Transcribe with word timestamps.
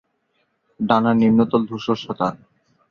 ডানার 0.79 1.15
নিম্নতল 1.21 1.61
ধূসর 1.69 1.97
সাদা। 2.03 2.27